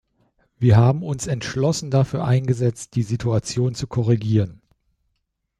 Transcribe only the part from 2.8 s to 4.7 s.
die Situation zu korrigieren.